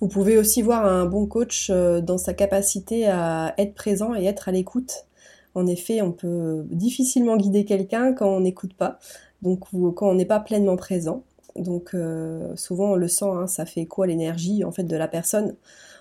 Vous 0.00 0.08
pouvez 0.08 0.36
aussi 0.36 0.62
voir 0.62 0.84
un 0.84 1.06
bon 1.06 1.26
coach 1.26 1.68
euh, 1.70 2.00
dans 2.00 2.18
sa 2.18 2.34
capacité 2.34 3.06
à 3.06 3.54
être 3.56 3.74
présent 3.74 4.16
et 4.16 4.24
être 4.24 4.48
à 4.48 4.52
l'écoute. 4.52 5.06
En 5.54 5.66
effet, 5.66 6.02
on 6.02 6.12
peut 6.12 6.64
difficilement 6.70 7.36
guider 7.36 7.64
quelqu'un 7.64 8.12
quand 8.12 8.28
on 8.28 8.40
n'écoute 8.40 8.74
pas 8.74 8.98
donc 9.44 9.66
quand 9.94 10.08
on 10.08 10.14
n'est 10.14 10.24
pas 10.24 10.40
pleinement 10.40 10.76
présent. 10.76 11.22
Donc 11.54 11.90
euh, 11.94 12.56
souvent 12.56 12.92
on 12.92 12.96
le 12.96 13.06
sent, 13.06 13.26
hein, 13.26 13.46
ça 13.46 13.64
fait 13.64 13.86
quoi 13.86 14.08
l'énergie 14.08 14.64
en 14.64 14.72
fait 14.72 14.82
de 14.82 14.96
la 14.96 15.06
personne. 15.06 15.54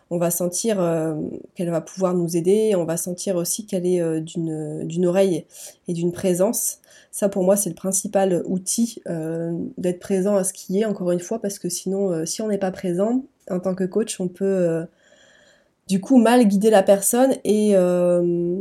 On 0.10 0.18
va 0.18 0.32
sentir 0.32 0.80
euh, 0.80 1.16
qu'elle 1.56 1.70
va 1.70 1.82
pouvoir 1.82 2.14
nous 2.14 2.36
aider, 2.36 2.74
on 2.76 2.86
va 2.86 2.98
sentir 2.98 3.36
aussi 3.36 3.66
qu'elle 3.66 3.86
est 3.86 4.02
euh, 4.02 4.20
d'une 4.20 5.06
oreille 5.06 5.46
et 5.88 5.94
d'une 5.94 6.12
présence. 6.12 6.80
Ça 7.12 7.30
pour 7.30 7.44
moi 7.44 7.56
c'est 7.56 7.70
le 7.70 7.76
principal 7.76 8.42
outil 8.48 9.04
d'être 9.78 10.00
présent 10.00 10.36
à 10.36 10.44
ce 10.44 10.54
qui 10.54 10.80
est 10.80 10.86
encore 10.86 11.12
une 11.12 11.20
fois 11.20 11.40
parce 11.40 11.60
que 11.60 11.70
sinon 11.70 12.26
si 12.26 12.42
on 12.42 12.48
n'est 12.48 12.58
pas 12.58 12.72
présent 12.72 13.24
en 13.52 13.60
tant 13.60 13.76
que 13.76 13.84
coach 13.84 14.20
on 14.20 14.28
peut 14.28 14.88
du 15.88 16.00
coup 16.00 16.18
mal 16.18 16.48
guider 16.48 16.70
la 16.70 16.84
personne 16.84 17.36
et, 17.44 17.72
euh, 17.76 18.58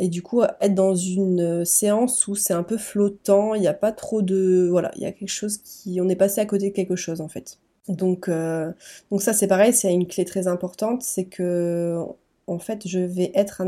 et 0.00 0.08
du 0.08 0.22
coup 0.22 0.42
être 0.42 0.74
dans 0.74 0.94
une 0.94 1.64
séance 1.64 2.26
où 2.26 2.34
c'est 2.34 2.54
un 2.54 2.62
peu 2.62 2.78
flottant, 2.78 3.54
il 3.54 3.60
n'y 3.60 3.68
a 3.68 3.74
pas 3.74 3.92
trop 3.92 4.22
de... 4.22 4.66
Voilà, 4.70 4.90
il 4.96 5.02
y 5.02 5.06
a 5.06 5.12
quelque 5.12 5.28
chose 5.28 5.58
qui... 5.58 6.00
On 6.00 6.08
est 6.08 6.16
passé 6.16 6.40
à 6.40 6.46
côté 6.46 6.70
de 6.70 6.74
quelque 6.74 6.96
chose 6.96 7.20
en 7.20 7.28
fait. 7.28 7.58
Donc, 7.88 8.28
euh, 8.28 8.72
donc 9.10 9.20
ça 9.22 9.32
c'est 9.32 9.46
pareil, 9.46 9.72
c'est 9.72 9.92
une 9.92 10.06
clé 10.06 10.24
très 10.24 10.48
importante, 10.48 11.02
c'est 11.02 11.24
que 11.24 11.98
en 12.46 12.58
fait 12.58 12.86
je 12.86 12.98
vais 12.98 13.30
être 13.34 13.62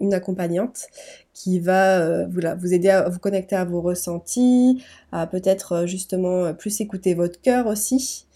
une 0.00 0.14
accompagnante 0.14 0.86
qui 1.34 1.60
va 1.60 2.00
euh, 2.00 2.26
vous 2.26 2.74
aider 2.74 2.90
à 2.90 3.08
vous 3.08 3.18
connecter 3.18 3.56
à 3.56 3.64
vos 3.64 3.80
ressentis, 3.80 4.82
à 5.12 5.26
peut-être 5.26 5.86
justement 5.86 6.52
plus 6.54 6.80
écouter 6.80 7.14
votre 7.14 7.40
cœur 7.40 7.66
aussi 7.66 8.26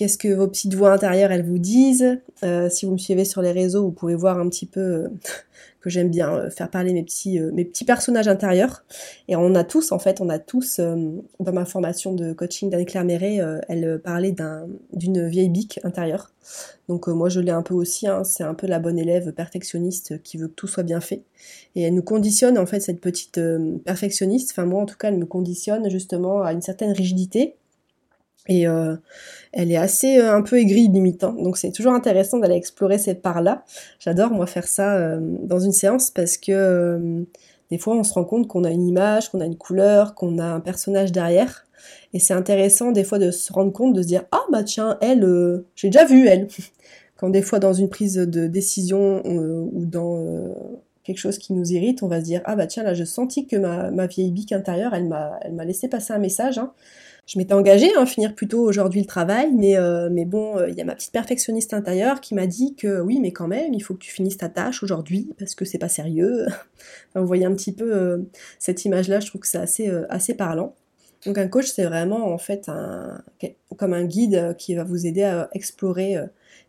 qu'est-ce 0.00 0.16
que 0.16 0.28
vos 0.28 0.48
petites 0.48 0.72
voix 0.72 0.92
intérieures 0.94 1.30
elles 1.30 1.44
vous 1.44 1.58
disent? 1.58 2.18
Euh, 2.42 2.70
si 2.70 2.86
vous 2.86 2.92
me 2.92 2.98
suivez 2.98 3.26
sur 3.26 3.42
les 3.42 3.52
réseaux, 3.52 3.82
vous 3.82 3.90
pouvez 3.90 4.14
voir 4.14 4.38
un 4.38 4.48
petit 4.48 4.64
peu 4.64 4.80
euh, 4.80 5.08
que 5.82 5.90
j'aime 5.90 6.08
bien 6.08 6.34
euh, 6.34 6.48
faire 6.48 6.70
parler 6.70 6.94
mes 6.94 7.02
petits, 7.02 7.38
mes 7.38 7.66
petits 7.66 7.84
personnages 7.84 8.26
intérieurs. 8.26 8.82
Et 9.28 9.36
on 9.36 9.54
a 9.54 9.62
tous, 9.62 9.92
en 9.92 9.98
fait, 9.98 10.22
on 10.22 10.30
a 10.30 10.38
tous, 10.38 10.80
dans 10.80 11.52
ma 11.52 11.66
formation 11.66 12.14
de 12.14 12.32
coaching 12.32 12.70
d'Anne-Claire 12.70 13.04
Méret, 13.04 13.40
elle 13.68 14.00
parlait 14.02 14.34
d'une 14.94 15.28
vieille 15.28 15.50
bique 15.50 15.80
intérieure. 15.84 16.32
Donc 16.88 17.06
moi 17.06 17.28
je 17.28 17.38
l'ai 17.40 17.52
un 17.52 17.62
peu 17.62 17.74
aussi, 17.74 18.08
hein. 18.08 18.24
c'est 18.24 18.42
un 18.42 18.54
peu 18.54 18.66
la 18.66 18.78
bonne 18.78 18.98
élève 18.98 19.32
perfectionniste 19.32 20.20
qui 20.22 20.38
veut 20.38 20.48
que 20.48 20.54
tout 20.54 20.66
soit 20.66 20.82
bien 20.82 21.00
fait. 21.00 21.22
Et 21.76 21.82
elle 21.82 21.94
nous 21.94 22.02
conditionne 22.02 22.58
en 22.58 22.66
fait 22.66 22.80
cette 22.80 23.00
petite 23.00 23.38
perfectionniste, 23.84 24.50
enfin 24.50 24.64
moi 24.64 24.82
en 24.82 24.86
tout 24.86 24.96
cas 24.96 25.08
elle 25.08 25.18
me 25.18 25.26
conditionne 25.26 25.88
justement 25.90 26.42
à 26.42 26.52
une 26.52 26.62
certaine 26.62 26.92
rigidité 26.92 27.56
et 28.46 28.66
euh, 28.66 28.96
elle 29.52 29.70
est 29.70 29.76
assez 29.76 30.18
euh, 30.18 30.34
un 30.34 30.42
peu 30.42 30.58
aigrie 30.58 30.88
limite. 30.88 31.24
Hein. 31.24 31.36
Donc 31.38 31.56
c'est 31.56 31.72
toujours 31.72 31.92
intéressant 31.92 32.38
d'aller 32.38 32.56
explorer 32.56 32.98
cette 32.98 33.22
part-là. 33.22 33.64
J'adore 33.98 34.30
moi 34.30 34.46
faire 34.46 34.66
ça 34.66 34.96
euh, 34.96 35.18
dans 35.20 35.60
une 35.60 35.72
séance 35.72 36.10
parce 36.10 36.36
que 36.36 37.24
des 37.70 37.78
fois 37.78 37.94
on 37.94 38.02
se 38.02 38.14
rend 38.14 38.24
compte 38.24 38.48
qu'on 38.48 38.64
a 38.64 38.70
une 38.70 38.86
image, 38.86 39.30
qu'on 39.30 39.40
a 39.40 39.46
une 39.46 39.56
couleur, 39.56 40.14
qu'on 40.14 40.38
a 40.38 40.46
un 40.46 40.60
personnage 40.60 41.12
derrière. 41.12 41.66
Et 42.12 42.18
c'est 42.18 42.34
intéressant 42.34 42.92
des 42.92 43.04
fois 43.04 43.18
de 43.18 43.30
se 43.30 43.52
rendre 43.52 43.72
compte, 43.72 43.94
de 43.94 44.02
se 44.02 44.06
dire 44.06 44.24
ah 44.32 44.42
bah 44.50 44.64
tiens 44.64 44.98
elle, 45.00 45.64
j'ai 45.74 45.88
déjà 45.88 46.04
vu 46.04 46.26
elle. 46.26 46.48
Quand 47.16 47.28
des 47.28 47.42
fois 47.42 47.58
dans 47.58 47.74
une 47.74 47.90
prise 47.90 48.14
de 48.14 48.46
décision 48.46 49.22
ou 49.26 49.84
dans 49.84 50.54
quelque 51.04 51.18
chose 51.18 51.38
qui 51.38 51.52
nous 51.52 51.72
irrite, 51.72 52.02
on 52.02 52.08
va 52.08 52.20
se 52.20 52.24
dire 52.24 52.42
ah 52.44 52.56
bah 52.56 52.66
tiens 52.66 52.82
là 52.82 52.94
je 52.94 53.04
sentis 53.04 53.46
que 53.46 53.56
ma, 53.56 53.90
ma 53.90 54.06
vieille 54.06 54.32
bique 54.32 54.52
intérieure 54.52 54.94
elle 54.94 55.06
m'a 55.06 55.38
elle 55.42 55.54
m'a 55.54 55.64
laissé 55.64 55.88
passer 55.88 56.12
un 56.12 56.18
message. 56.18 56.58
Hein 56.58 56.72
je 57.30 57.38
m'étais 57.38 57.54
engagée 57.54 57.94
à 57.96 58.06
finir 58.06 58.34
plutôt 58.34 58.60
aujourd'hui 58.60 59.00
le 59.00 59.06
travail, 59.06 59.52
mais, 59.54 59.76
euh, 59.76 60.08
mais 60.10 60.24
bon, 60.24 60.58
euh, 60.58 60.68
il 60.68 60.74
y 60.74 60.80
a 60.80 60.84
ma 60.84 60.96
petite 60.96 61.12
perfectionniste 61.12 61.72
intérieure 61.72 62.20
qui 62.20 62.34
m'a 62.34 62.48
dit 62.48 62.74
que 62.74 63.00
oui, 63.00 63.20
mais 63.20 63.30
quand 63.30 63.46
même, 63.46 63.72
il 63.72 63.80
faut 63.80 63.94
que 63.94 64.00
tu 64.00 64.10
finisses 64.10 64.38
ta 64.38 64.48
tâche 64.48 64.82
aujourd'hui 64.82 65.32
parce 65.38 65.54
que 65.54 65.64
c'est 65.64 65.78
pas 65.78 65.88
sérieux. 65.88 66.46
vous 67.14 67.26
voyez 67.26 67.44
un 67.44 67.54
petit 67.54 67.70
peu 67.70 67.94
euh, 67.94 68.18
cette 68.58 68.84
image-là, 68.84 69.20
je 69.20 69.28
trouve 69.28 69.42
que 69.42 69.46
c'est 69.46 69.58
assez, 69.58 69.88
assez 70.08 70.34
parlant. 70.34 70.74
Donc 71.24 71.38
un 71.38 71.46
coach, 71.46 71.66
c'est 71.66 71.84
vraiment 71.84 72.32
en 72.32 72.38
fait 72.38 72.68
un, 72.68 73.22
comme 73.76 73.92
un 73.92 74.06
guide 74.06 74.56
qui 74.58 74.74
va 74.74 74.82
vous 74.82 75.06
aider 75.06 75.22
à 75.22 75.50
explorer 75.52 76.16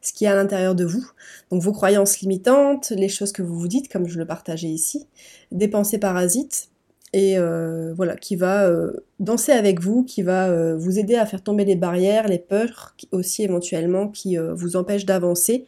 ce 0.02 0.14
qui 0.14 0.26
est 0.26 0.28
à 0.28 0.36
l'intérieur 0.36 0.76
de 0.76 0.86
vous. 0.86 1.06
Donc 1.52 1.62
vos 1.62 1.72
croyances 1.72 2.20
limitantes, 2.20 2.92
les 2.92 3.10
choses 3.10 3.32
que 3.32 3.42
vous 3.42 3.58
vous 3.58 3.68
dites, 3.68 3.92
comme 3.92 4.08
je 4.08 4.18
le 4.18 4.26
partageais 4.26 4.70
ici, 4.70 5.08
des 5.52 5.68
pensées 5.68 6.00
parasites, 6.00 6.72
et 7.14 7.38
euh, 7.38 7.94
voilà, 7.94 8.16
qui 8.16 8.36
va 8.36 8.68
euh, 8.68 9.06
danser 9.20 9.52
avec 9.52 9.82
vous, 9.82 10.04
qui 10.04 10.22
va 10.22 10.48
euh, 10.50 10.78
vous 10.78 10.98
aider 10.98 11.16
à 11.16 11.26
faire 11.26 11.44
tomber 11.44 11.66
les 11.66 11.76
barrières, 11.76 12.28
les 12.28 12.40
peurs 12.40 12.96
aussi 13.12 13.44
éventuellement 13.44 14.08
qui 14.08 14.38
vous 14.38 14.76
empêchent 14.76 15.06
d'avancer 15.06 15.66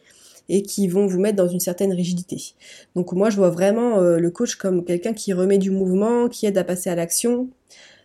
et 0.48 0.62
qui 0.62 0.88
vont 0.88 1.06
vous 1.06 1.20
mettre 1.20 1.36
dans 1.36 1.48
une 1.48 1.60
certaine 1.60 1.92
rigidité. 1.92 2.54
Donc 2.94 3.12
moi 3.12 3.30
je 3.30 3.36
vois 3.36 3.50
vraiment 3.50 3.98
le 3.98 4.30
coach 4.30 4.56
comme 4.56 4.84
quelqu'un 4.84 5.14
qui 5.14 5.32
remet 5.32 5.58
du 5.58 5.70
mouvement, 5.70 6.28
qui 6.28 6.46
aide 6.46 6.58
à 6.58 6.64
passer 6.64 6.90
à 6.90 6.94
l'action, 6.94 7.48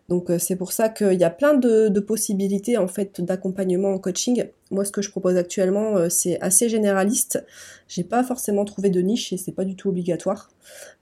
donc 0.09 0.31
euh, 0.31 0.39
c'est 0.39 0.55
pour 0.55 0.71
ça 0.71 0.89
qu'il 0.89 1.13
y 1.13 1.23
a 1.23 1.29
plein 1.29 1.53
de, 1.53 1.99
possibilités 1.99 2.77
en 2.77 2.87
fait 2.87 3.21
d'accompagnement 3.21 3.93
en 3.93 3.99
coaching. 3.99 4.45
Moi 4.71 4.83
ce 4.83 4.91
que 4.91 5.03
je 5.03 5.11
propose 5.11 5.37
actuellement 5.37 5.97
euh, 5.97 6.09
c'est 6.09 6.41
assez 6.41 6.67
généraliste. 6.67 7.45
J'ai 7.87 8.03
pas 8.03 8.23
forcément 8.23 8.65
trouvé 8.65 8.89
de 8.89 8.99
niche 9.01 9.31
et 9.31 9.37
c'est 9.37 9.51
pas 9.51 9.65
du 9.65 9.75
tout 9.75 9.89
obligatoire 9.89 10.49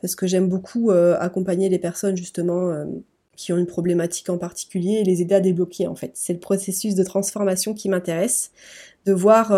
parce 0.01 0.15
que 0.15 0.27
j'aime 0.27 0.49
beaucoup 0.49 0.91
euh, 0.91 1.17
accompagner 1.19 1.69
les 1.69 1.79
personnes 1.79 2.17
justement 2.17 2.85
qui 3.37 3.53
ont 3.53 3.57
une 3.57 3.67
problématique 3.67 4.29
en 4.29 4.37
particulier 4.37 4.95
et 4.95 5.03
les 5.05 5.21
aider 5.21 5.35
à 5.35 5.39
débloquer 5.39 5.87
en 5.87 5.95
fait. 5.95 6.11
C'est 6.15 6.33
le 6.33 6.39
processus 6.39 6.93
de 6.93 7.03
transformation 7.03 7.73
qui 7.73 7.87
m'intéresse, 7.87 8.51
de 9.05 9.13
voir 9.13 9.49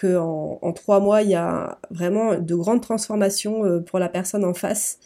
qu'en 0.00 0.58
en, 0.62 0.72
trois 0.72 1.00
mois 1.00 1.22
il 1.22 1.30
y 1.30 1.34
a 1.34 1.78
vraiment 1.90 2.38
de 2.38 2.54
grandes 2.54 2.82
transformations 2.82 3.82
pour 3.82 3.98
la 3.98 4.08
personne 4.08 4.44
en 4.44 4.54
face 4.54 5.00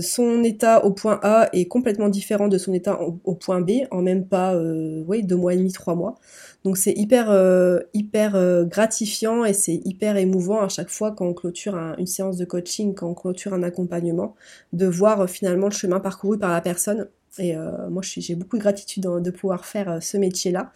son 0.00 0.42
état 0.44 0.84
au 0.84 0.92
point 0.92 1.20
A 1.22 1.48
est 1.52 1.66
complètement 1.66 2.08
différent 2.08 2.48
de 2.48 2.58
son 2.58 2.72
état 2.72 3.00
au, 3.00 3.34
point 3.34 3.60
B 3.60 3.82
en 3.90 4.02
même 4.02 4.26
pas 4.26 4.54
euh, 4.54 5.04
deux 5.22 5.36
mois 5.36 5.54
et 5.54 5.56
demi, 5.56 5.72
trois 5.72 5.94
mois. 5.94 6.16
Donc 6.64 6.76
c'est 6.76 6.92
hyper 6.92 7.30
euh, 7.30 7.80
hyper 7.94 8.34
euh, 8.34 8.64
gratifiant 8.64 9.44
et 9.44 9.52
c'est 9.52 9.80
hyper 9.84 10.16
émouvant 10.16 10.60
à 10.60 10.68
chaque 10.68 10.90
fois 10.90 11.12
quand 11.12 11.26
on 11.26 11.34
clôture 11.34 11.74
une 11.98 12.06
séance 12.06 12.36
de 12.36 12.44
coaching, 12.44 12.94
quand 12.94 13.08
on 13.08 13.14
clôture 13.14 13.54
un 13.54 13.62
accompagnement, 13.62 14.34
de 14.72 14.86
voir 14.86 15.28
finalement 15.28 15.66
le 15.66 15.74
chemin 15.74 16.00
parcouru 16.00 16.38
par 16.38 16.50
la 16.50 16.60
personne. 16.60 17.08
Et 17.38 17.56
moi 17.90 18.02
j'ai 18.02 18.34
beaucoup 18.34 18.58
de 18.58 18.62
gratitude 18.62 19.02
de 19.02 19.30
pouvoir 19.30 19.64
faire 19.64 20.02
ce 20.02 20.18
métier-là. 20.18 20.72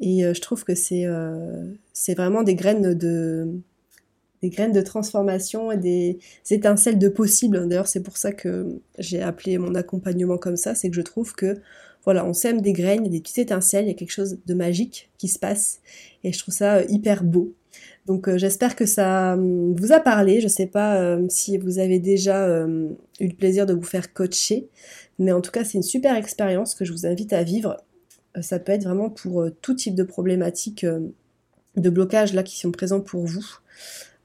Et 0.00 0.22
je 0.34 0.40
trouve 0.40 0.64
que 0.64 0.74
c'est 0.74 1.06
vraiment 2.14 2.42
des 2.42 2.56
graines 2.56 2.94
de 2.94 3.62
des 4.42 4.50
graines 4.50 4.72
de 4.72 4.80
transformation 4.80 5.70
et 5.70 5.76
des 5.76 6.18
étincelles 6.50 6.98
de 6.98 7.08
possible. 7.08 7.68
D'ailleurs, 7.68 7.86
c'est 7.86 8.02
pour 8.02 8.16
ça 8.16 8.32
que 8.32 8.80
j'ai 8.98 9.22
appelé 9.22 9.56
mon 9.56 9.74
accompagnement 9.74 10.36
comme 10.36 10.56
ça, 10.56 10.74
c'est 10.74 10.90
que 10.90 10.96
je 10.96 11.02
trouve 11.02 11.34
que 11.34 11.58
voilà, 12.04 12.26
on 12.26 12.32
sème 12.32 12.60
des 12.60 12.72
graines, 12.72 13.08
des 13.08 13.20
petites 13.20 13.38
étincelles, 13.38 13.84
il 13.84 13.88
y 13.88 13.92
a 13.92 13.94
quelque 13.94 14.10
chose 14.10 14.38
de 14.44 14.54
magique 14.54 15.10
qui 15.18 15.28
se 15.28 15.38
passe 15.38 15.80
et 16.24 16.32
je 16.32 16.38
trouve 16.38 16.54
ça 16.54 16.78
euh, 16.78 16.84
hyper 16.88 17.22
beau. 17.22 17.54
Donc 18.06 18.28
euh, 18.28 18.36
j'espère 18.36 18.74
que 18.74 18.86
ça 18.86 19.34
hum, 19.34 19.74
vous 19.76 19.92
a 19.92 20.00
parlé. 20.00 20.40
Je 20.40 20.48
sais 20.48 20.66
pas 20.66 21.00
euh, 21.00 21.24
si 21.28 21.58
vous 21.58 21.78
avez 21.78 22.00
déjà 22.00 22.66
eu 23.20 23.28
le 23.28 23.34
plaisir 23.34 23.66
de 23.66 23.72
vous 23.72 23.82
faire 23.82 24.12
coacher, 24.12 24.68
mais 25.20 25.30
en 25.30 25.40
tout 25.40 25.52
cas 25.52 25.62
c'est 25.62 25.78
une 25.78 25.84
super 25.84 26.16
expérience 26.16 26.74
que 26.74 26.84
je 26.84 26.92
vous 26.92 27.06
invite 27.06 27.32
à 27.32 27.44
vivre. 27.44 27.76
ça 28.40 28.58
peut 28.58 28.72
être 28.72 28.84
vraiment 28.84 29.10
pour 29.10 29.46
tout 29.60 29.74
type 29.74 29.94
de 29.94 30.02
problématiques 30.02 30.84
de 31.76 31.90
blocage 31.90 32.34
là 32.34 32.42
qui 32.42 32.58
sont 32.58 32.72
présents 32.72 33.00
pour 33.00 33.24
vous. 33.24 33.46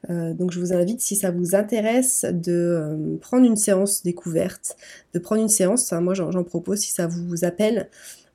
Donc 0.10 0.52
je 0.52 0.60
vous 0.60 0.74
invite, 0.74 1.02
si 1.02 1.16
ça 1.16 1.32
vous 1.32 1.56
intéresse, 1.56 2.26
de 2.32 3.18
prendre 3.22 3.46
une 3.46 3.58
séance 3.58 4.04
découverte, 4.04 4.78
de 5.14 5.20
prendre 5.20 5.42
une 5.42 5.50
séance, 5.50 5.92
moi 5.92 6.14
j'en 6.14 6.44
propose 6.44 6.80
si 6.80 6.92
ça 6.92 7.08
vous 7.08 7.44
appelle, 7.44 7.90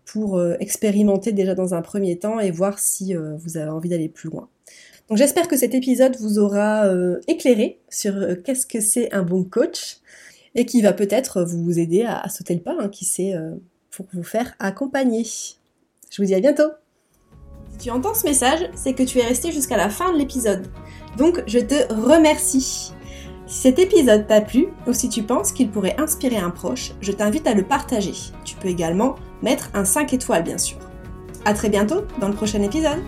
pour 0.05 0.43
expérimenter 0.61 1.33
déjà 1.33 1.55
dans 1.55 1.75
un 1.75 1.81
premier 1.81 2.19
temps 2.19 2.41
et 2.41 2.51
voir 2.51 2.79
si 2.79 3.15
vous 3.15 3.57
avez 3.57 3.71
envie 3.71 3.89
d'aller 3.89 4.09
plus 4.09 4.29
loin. 4.29 4.49
Donc 5.09 5.17
j'espère 5.17 5.49
que 5.49 5.57
cet 5.57 5.75
épisode 5.75 6.17
vous 6.17 6.39
aura 6.39 6.93
éclairé 7.27 7.81
sur 7.89 8.15
qu'est-ce 8.45 8.67
que 8.67 8.81
c'est 8.81 9.13
un 9.15 9.23
bon 9.23 9.45
coach 9.45 9.99
et 10.55 10.67
qui 10.67 10.83
va 10.83 10.93
peut-être 10.93 11.43
vous 11.43 11.79
aider 11.79 12.03
à, 12.03 12.29
sauter 12.29 12.55
le 12.55 12.61
pas, 12.61 12.77
hein, 12.79 12.89
qui 12.89 13.07
sait, 13.07 13.35
pour 13.91 14.07
vous 14.13 14.25
faire 14.25 14.55
accompagner. 14.59 15.25
Je 16.11 16.21
vous 16.21 16.27
dis 16.27 16.35
à 16.35 16.41
bientôt 16.41 16.69
tu 17.83 17.91
entends 17.91 18.15
ce 18.15 18.25
message, 18.25 18.71
c'est 18.77 18.95
que 18.95 19.03
tu 19.03 19.19
es 19.19 19.25
resté 19.25 19.51
jusqu'à 19.51 19.77
la 19.77 19.91
fin 19.91 20.13
de 20.13 20.19
l'épisode. 20.19 20.69
Donc 21.19 21.43
je 21.49 21.59
te 21.59 21.93
remercie. 21.93 22.93
Si 23.47 23.59
cet 23.61 23.81
épisode 23.81 24.29
t'a 24.29 24.41
plu 24.41 24.69
ou 24.87 24.93
si 24.93 25.09
tu 25.09 25.25
penses 25.25 25.51
qu'il 25.51 25.69
pourrait 25.69 25.97
inspirer 25.99 26.37
un 26.37 26.51
proche, 26.51 26.93
je 27.01 27.11
t'invite 27.11 27.47
à 27.49 27.55
le 27.55 27.65
partager. 27.65 28.15
Tu 28.45 28.55
peux 28.55 28.69
également 28.69 29.17
mettre 29.43 29.69
un 29.75 29.85
5 29.85 30.13
étoiles 30.13 30.45
bien 30.45 30.59
sûr. 30.59 30.79
A 31.45 31.55
très 31.55 31.69
bientôt 31.69 32.03
dans 32.21 32.29
le 32.29 32.35
prochain 32.35 32.63
épisode 32.63 33.03